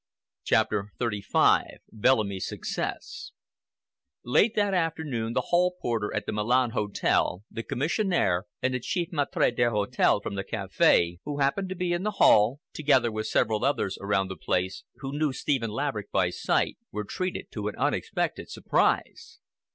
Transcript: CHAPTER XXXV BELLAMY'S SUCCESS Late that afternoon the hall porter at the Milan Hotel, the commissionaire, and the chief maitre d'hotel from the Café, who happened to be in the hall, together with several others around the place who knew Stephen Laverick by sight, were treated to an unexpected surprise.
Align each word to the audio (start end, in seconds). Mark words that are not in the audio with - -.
CHAPTER 0.45 0.89
XXXV 0.99 1.63
BELLAMY'S 1.91 2.47
SUCCESS 2.47 3.33
Late 4.25 4.55
that 4.55 4.73
afternoon 4.73 5.33
the 5.33 5.41
hall 5.49 5.75
porter 5.79 6.11
at 6.15 6.25
the 6.25 6.31
Milan 6.31 6.71
Hotel, 6.71 7.43
the 7.51 7.61
commissionaire, 7.61 8.45
and 8.63 8.73
the 8.73 8.79
chief 8.79 9.09
maitre 9.11 9.51
d'hotel 9.51 10.19
from 10.19 10.33
the 10.33 10.43
Café, 10.43 11.19
who 11.23 11.37
happened 11.37 11.69
to 11.69 11.75
be 11.75 11.93
in 11.93 12.01
the 12.01 12.17
hall, 12.17 12.61
together 12.73 13.11
with 13.11 13.27
several 13.27 13.63
others 13.63 13.99
around 14.01 14.29
the 14.29 14.35
place 14.37 14.83
who 14.95 15.15
knew 15.15 15.31
Stephen 15.31 15.69
Laverick 15.69 16.11
by 16.11 16.31
sight, 16.31 16.77
were 16.91 17.03
treated 17.03 17.51
to 17.51 17.67
an 17.67 17.75
unexpected 17.77 18.49
surprise. 18.49 19.37